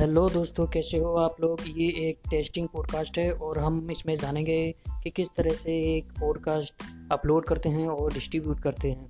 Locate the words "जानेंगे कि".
4.16-5.10